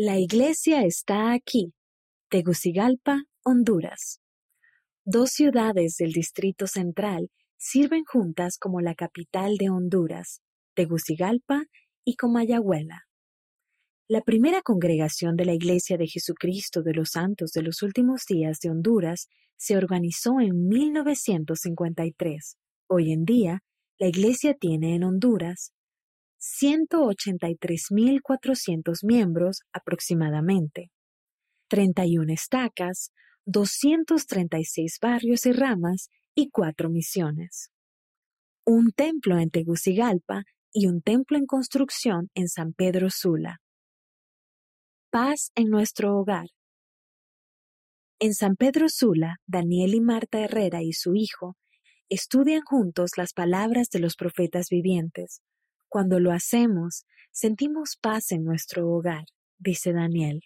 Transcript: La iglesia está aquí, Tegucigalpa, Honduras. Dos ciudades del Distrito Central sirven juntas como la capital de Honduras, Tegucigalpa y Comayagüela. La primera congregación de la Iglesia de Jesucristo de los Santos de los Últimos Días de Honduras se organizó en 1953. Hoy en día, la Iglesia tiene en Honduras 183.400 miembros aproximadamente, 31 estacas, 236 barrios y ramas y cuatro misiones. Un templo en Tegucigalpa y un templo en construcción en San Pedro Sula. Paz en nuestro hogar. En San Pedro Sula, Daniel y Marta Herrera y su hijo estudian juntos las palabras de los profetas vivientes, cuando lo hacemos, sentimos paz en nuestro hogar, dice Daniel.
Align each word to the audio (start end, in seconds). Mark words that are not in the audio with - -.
La 0.00 0.16
iglesia 0.16 0.84
está 0.84 1.32
aquí, 1.32 1.74
Tegucigalpa, 2.30 3.24
Honduras. 3.42 4.20
Dos 5.04 5.30
ciudades 5.30 5.96
del 5.96 6.12
Distrito 6.12 6.68
Central 6.68 7.32
sirven 7.56 8.04
juntas 8.04 8.58
como 8.58 8.80
la 8.80 8.94
capital 8.94 9.56
de 9.56 9.70
Honduras, 9.70 10.40
Tegucigalpa 10.76 11.64
y 12.04 12.14
Comayagüela. 12.14 13.08
La 14.06 14.20
primera 14.20 14.62
congregación 14.62 15.34
de 15.34 15.46
la 15.46 15.54
Iglesia 15.54 15.96
de 15.96 16.06
Jesucristo 16.06 16.84
de 16.84 16.94
los 16.94 17.10
Santos 17.10 17.50
de 17.50 17.62
los 17.62 17.82
Últimos 17.82 18.24
Días 18.24 18.60
de 18.60 18.70
Honduras 18.70 19.26
se 19.56 19.76
organizó 19.76 20.38
en 20.40 20.68
1953. 20.68 22.56
Hoy 22.86 23.10
en 23.10 23.24
día, 23.24 23.64
la 23.98 24.06
Iglesia 24.06 24.54
tiene 24.54 24.94
en 24.94 25.02
Honduras 25.02 25.72
183.400 26.38 29.04
miembros 29.04 29.62
aproximadamente, 29.72 30.90
31 31.68 32.32
estacas, 32.32 33.12
236 33.46 34.98
barrios 35.00 35.46
y 35.46 35.52
ramas 35.52 36.10
y 36.34 36.50
cuatro 36.50 36.90
misiones. 36.90 37.70
Un 38.64 38.90
templo 38.92 39.38
en 39.38 39.50
Tegucigalpa 39.50 40.42
y 40.72 40.86
un 40.86 41.00
templo 41.00 41.38
en 41.38 41.46
construcción 41.46 42.30
en 42.34 42.48
San 42.48 42.74
Pedro 42.74 43.08
Sula. 43.10 43.60
Paz 45.10 45.52
en 45.54 45.70
nuestro 45.70 46.18
hogar. 46.18 46.48
En 48.20 48.34
San 48.34 48.56
Pedro 48.56 48.88
Sula, 48.88 49.36
Daniel 49.46 49.94
y 49.94 50.00
Marta 50.00 50.40
Herrera 50.40 50.82
y 50.82 50.92
su 50.92 51.14
hijo 51.14 51.56
estudian 52.10 52.62
juntos 52.62 53.12
las 53.16 53.32
palabras 53.32 53.90
de 53.90 54.00
los 54.00 54.16
profetas 54.16 54.70
vivientes, 54.70 55.40
cuando 55.88 56.20
lo 56.20 56.32
hacemos, 56.32 57.06
sentimos 57.32 57.96
paz 57.96 58.32
en 58.32 58.44
nuestro 58.44 58.88
hogar, 58.88 59.24
dice 59.58 59.92
Daniel. 59.92 60.42